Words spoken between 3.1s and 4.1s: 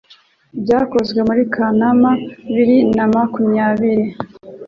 makumyabiri